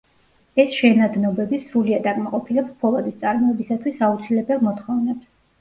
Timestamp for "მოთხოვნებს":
4.71-5.33